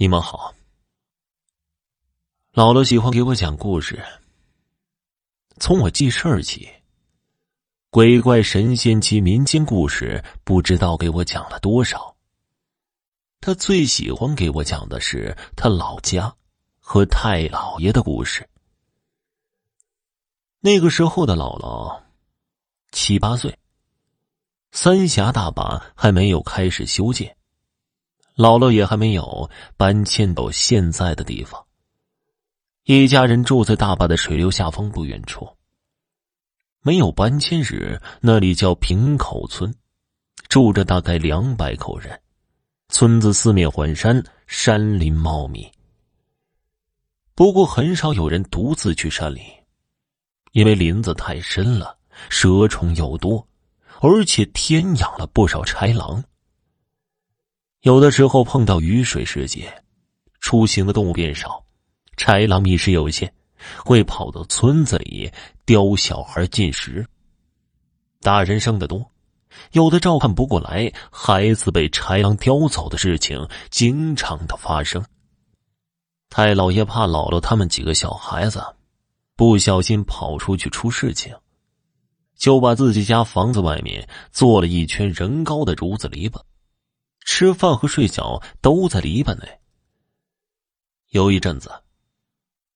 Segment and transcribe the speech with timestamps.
[0.00, 0.54] 你们好，
[2.52, 4.00] 姥姥喜欢给我讲故事。
[5.58, 6.68] 从我记事儿起，
[7.90, 12.14] 鬼怪、神仙及民间故事，不知道给我讲了多少。
[13.40, 16.32] 他最喜欢给我讲的是他老家
[16.78, 18.48] 和太老爷的故事。
[20.60, 22.00] 那个时候的姥姥
[22.92, 23.58] 七八岁，
[24.70, 27.36] 三峡大坝还没有开始修建。
[28.38, 31.60] 姥姥也还没有搬迁到现在的地方。
[32.84, 35.48] 一家人住在大坝的水流下方不远处。
[36.80, 39.74] 没有搬迁时，那里叫平口村，
[40.48, 42.16] 住着大概两百口人。
[42.90, 45.68] 村子四面环山，山林茂密。
[47.34, 49.42] 不过很少有人独自去山里，
[50.52, 51.98] 因为林子太深了，
[52.30, 53.44] 蛇虫又多，
[54.00, 56.22] 而且天养了不少豺狼。
[57.88, 59.72] 有的时候碰到雨水时节，
[60.40, 61.64] 出行的动物变少，
[62.18, 63.32] 豺狼觅食有限，
[63.82, 65.32] 会跑到村子里
[65.64, 67.06] 叼小孩进食。
[68.20, 69.10] 大人生的多，
[69.72, 75.02] 有的照看不过来，孩子被豺狼叼走的事情经常的发生。
[76.28, 78.62] 太老爷怕姥姥他们几个小孩子
[79.34, 81.34] 不小心跑出去出事情，
[82.36, 86.38] 就把自己家房子外面做了一圈人高的竹子篱笆。
[87.30, 89.60] 吃饭和睡觉都在篱笆内。
[91.10, 91.70] 有一阵子，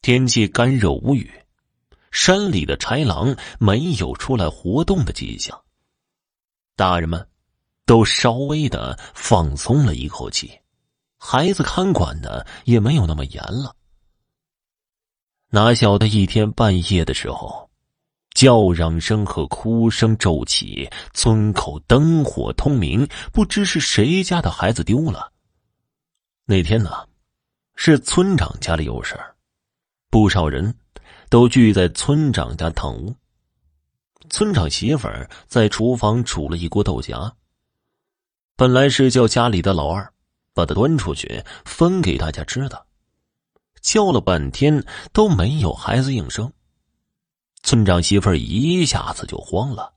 [0.00, 1.30] 天气干热无雨，
[2.10, 5.62] 山里的豺狼没有出来活动的迹象。
[6.76, 7.28] 大人们
[7.84, 10.58] 都稍微的放松了一口气，
[11.18, 13.76] 孩子看管的也没有那么严了。
[15.50, 17.67] 哪晓得一天半夜的时候。
[18.38, 25.32] 叫嚷声和哭声骤起，村口灯火通明，不知是谁家的孩子丢了。
[26.44, 27.08] 那天呢，
[27.74, 29.34] 是村长家里有事儿，
[30.08, 30.72] 不少人
[31.28, 33.12] 都聚在村长家堂屋。
[34.30, 37.32] 村长媳妇儿在厨房煮了一锅豆荚，
[38.54, 40.12] 本来是叫家里的老二
[40.54, 42.86] 把它端出去分给大家吃的，
[43.80, 46.52] 叫了半天都没有孩子应声。
[47.62, 49.92] 村长媳妇儿一下子就慌了。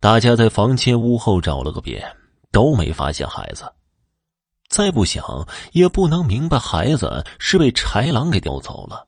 [0.00, 2.16] 大家在房前屋后找了个遍，
[2.50, 3.72] 都没发现孩子。
[4.68, 9.06] 再不想也不能明白孩子是被豺狼给叼走了。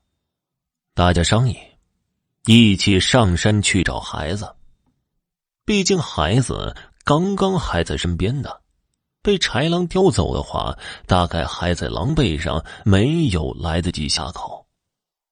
[0.95, 1.57] 大家商议，
[2.47, 4.55] 一起上山去找孩子。
[5.65, 8.51] 毕竟孩子刚刚还在身边呢，
[9.21, 14.68] 被豺狼叼走的话，大概还在狼背上，没有来得及下口。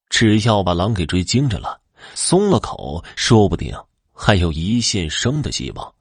[0.09, 1.81] 只要把狼给追惊着了，
[2.15, 3.77] 松了口，说不定
[4.13, 5.95] 还有一线生的希望。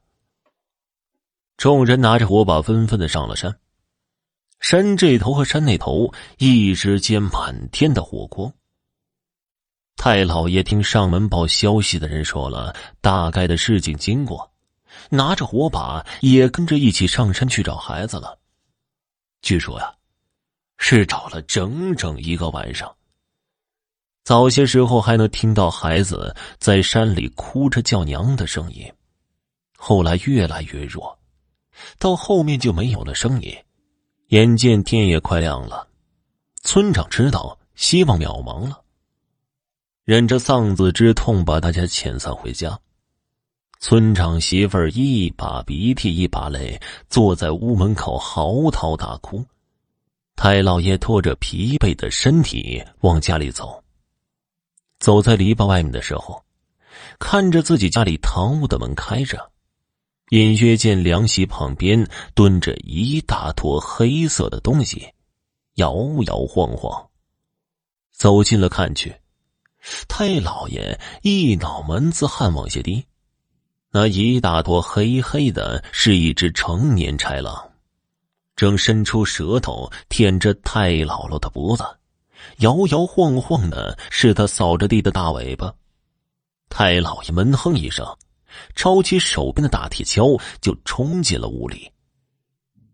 [1.56, 3.58] 众人拿着火把，纷纷的上了山。
[4.60, 8.52] 山这头和山那头一时间满天的火光。
[9.96, 14.50] 太老爷听上门报消息的人说了大概的事情经过，
[15.10, 18.38] 拿着火把也跟着一起上山去找孩子了。
[19.42, 19.94] 据说呀，
[20.78, 22.94] 是找了整整一个晚上。
[24.26, 28.92] 早些时候还能听到孩子在山里哭着叫娘的声音，
[29.78, 31.16] 后来越来越弱，
[31.96, 33.56] 到后面就没有了声音。
[34.30, 35.86] 眼见天也快亮了，
[36.64, 38.80] 村长知道希望渺茫了，
[40.02, 42.76] 忍着丧子之痛把大家遣散回家。
[43.78, 49.44] 村长媳妇儿一把鼻涕一把泪，坐在屋门口嚎啕大哭。
[50.34, 53.80] 太老爷拖着疲惫的身体往家里走。
[54.98, 56.44] 走在篱笆外面的时候，
[57.18, 59.50] 看着自己家里堂屋的门开着，
[60.30, 65.06] 隐约见凉席旁边蹲着一大坨黑色的东西，
[65.74, 65.94] 摇
[66.26, 67.08] 摇晃晃。
[68.12, 69.14] 走近了看去，
[70.08, 73.04] 太老爷一脑门子汗往下滴。
[73.90, 77.70] 那一大坨黑黑的，是一只成年豺狼，
[78.56, 81.84] 正伸出舌头舔着太姥姥的脖子。
[82.58, 85.74] 摇摇晃晃的是他扫着地的大尾巴，
[86.68, 88.06] 太老爷闷哼一声，
[88.74, 91.90] 抄起手边的大铁锹就冲进了屋里。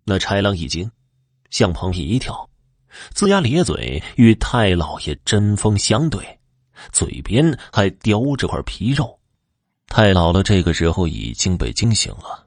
[0.04, 0.90] 那豺狼一惊，
[1.50, 2.48] 向旁边一跳，
[3.14, 6.40] 龇牙咧嘴与太老爷针锋相对，
[6.92, 9.18] 嘴边还叼着块皮肉。
[9.86, 12.46] 太姥姥这个时候已经被惊醒了，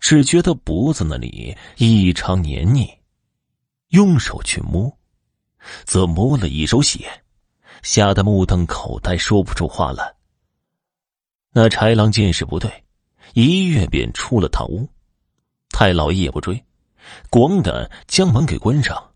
[0.00, 2.88] 只觉得脖子那里异常黏腻，
[3.88, 4.96] 用手去摸。
[5.84, 7.22] 则摸了一手血，
[7.82, 10.14] 吓得目瞪口呆，说不出话来。
[11.52, 12.84] 那豺狼见势不对，
[13.34, 14.88] 一跃便出了堂屋。
[15.70, 16.64] 太老爷也不追，
[17.30, 19.12] 咣的将门给关上，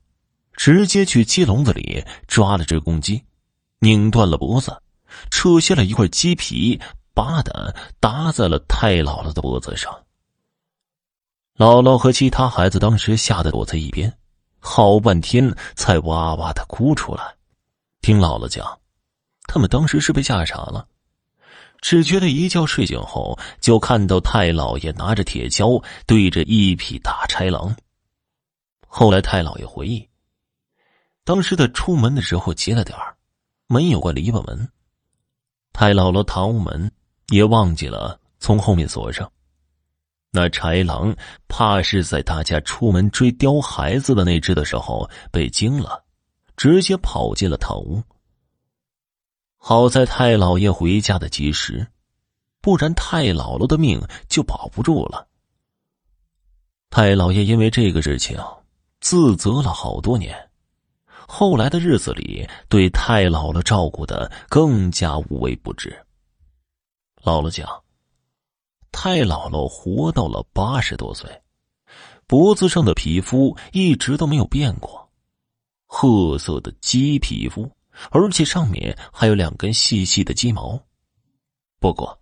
[0.53, 3.23] 直接去鸡笼子里抓了只公鸡，
[3.79, 4.83] 拧断了脖子，
[5.31, 6.81] 扯下了一块鸡皮，
[7.15, 10.05] 拔的搭在了太姥姥的脖子上。
[11.57, 14.17] 姥姥和其他孩子当时吓得躲在一边，
[14.61, 17.35] 好半天才哇哇的哭出来。
[18.01, 18.79] 听姥姥讲，
[19.47, 20.87] 他们当时是被吓傻了，
[21.81, 27.75] 只觉得一觉睡醒后就看到太老爷拿着铁锹对着一匹大豺狼。
[28.87, 30.09] 后来太老爷回忆。
[31.25, 33.17] 当时他出门的时候急了点儿，
[33.67, 34.69] 没有关篱笆门。
[35.73, 36.91] 太姥姥逃门
[37.29, 39.31] 也忘记了从后面锁上。
[40.33, 41.15] 那豺狼
[41.49, 46.05] 怕是在大家出门追叼孩子的那只的时候被惊了，
[46.57, 48.03] 直接跑进了堂屋。
[49.57, 51.87] 好在太老爷回家的及时，
[52.61, 55.27] 不然太姥姥的命就保不住了。
[56.91, 58.39] 太老爷因为这个事情
[59.01, 60.49] 自责了好多年。
[61.27, 65.97] 后来的日子里，对太姥姥照顾的更加无微不至。
[67.23, 67.69] 姥姥讲，
[68.93, 71.43] 太姥姥活到了八十多岁，
[72.27, 75.09] 脖子上的皮肤一直都没有变过，
[75.87, 77.71] 褐色的鸡皮肤，
[78.11, 80.79] 而且上面还有两根细细的鸡毛。
[81.79, 82.21] 不过，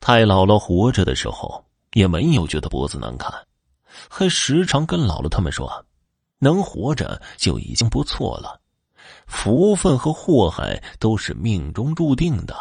[0.00, 1.64] 太姥姥活着的时候
[1.94, 3.32] 也没有觉得脖子难看，
[4.10, 5.86] 还时常跟姥姥他们说。
[6.40, 8.60] 能活着就已经不错了，
[9.26, 12.54] 福分和祸害都是命中注定的，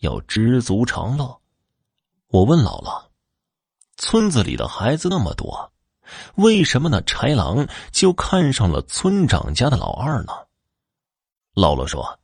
[0.00, 1.40] 要知足常乐。
[2.34, 3.10] 我问姥姥
[3.96, 5.72] ：“村子里的孩子那么多，
[6.34, 10.32] 为什么那豺狼就看上了村长家的老二呢？”
[11.54, 12.18] 姥姥说：“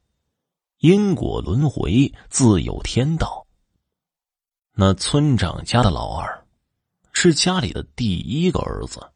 [0.79, 3.47] 因果轮回，自有天道。
[4.73, 6.45] 那村长家的老二，
[7.13, 9.13] 是家里的第一个儿子。”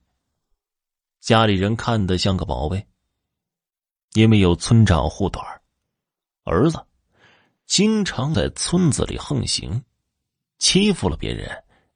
[1.19, 2.87] 家里人看得像个宝贝，
[4.13, 5.45] 因为有村长护短
[6.45, 6.87] 儿子
[7.67, 9.83] 经常在村子里横行，
[10.59, 11.51] 欺负了别人，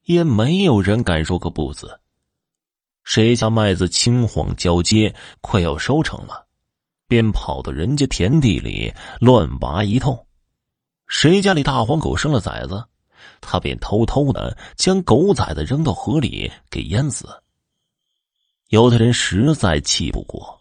[0.04, 2.00] 也没有人敢说个不字。
[3.04, 6.46] 谁家麦子青黄交接，快要收成了，
[7.06, 10.14] 便跑到人家田地里乱拔一通；
[11.06, 12.84] 谁家里大黄狗生了崽子，
[13.40, 17.26] 他便偷偷的将狗崽子扔到河里给淹死。
[18.68, 20.60] 有的人实在气不过，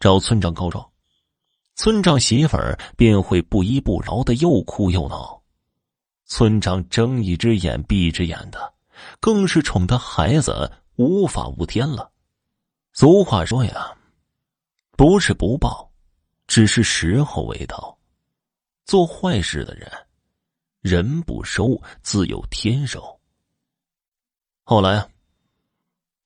[0.00, 0.88] 找村长告状，
[1.74, 5.41] 村长媳妇儿便会不依不饶的又哭又闹，
[6.24, 8.72] 村长睁一只眼闭一只眼的，
[9.20, 12.10] 更是宠他孩子无法无天了。
[12.92, 13.96] 俗话说呀，
[14.92, 15.90] 不是不报，
[16.46, 17.96] 只是时候未到。
[18.84, 19.90] 做坏事的人，
[20.80, 23.20] 人不收，自有天收。
[24.64, 25.08] 后来。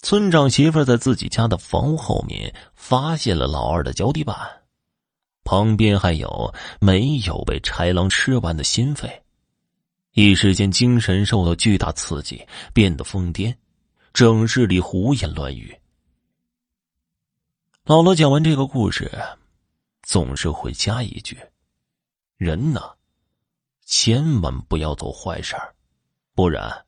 [0.02, 4.36] 村长媳妇在自己家的房屋后面发现了老二的脚底板，
[5.42, 9.24] 旁边还有没有被豺狼吃完的心肺，
[10.16, 12.42] 一时间精神受到巨大刺激，
[12.72, 13.54] 变得疯癫，
[14.14, 15.78] 整日里胡言乱语。
[17.84, 19.12] 姥姥讲完这个故事，
[20.02, 21.38] 总是会加一句
[22.38, 22.80] ：“人呢，
[23.84, 25.54] 千万不要做坏事
[26.34, 26.86] 不然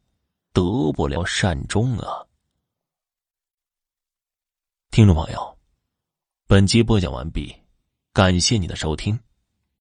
[0.54, 2.25] 得不了善终啊。”
[4.90, 5.58] 听众朋友，
[6.46, 7.54] 本集播讲完毕，
[8.14, 9.20] 感谢你的收听。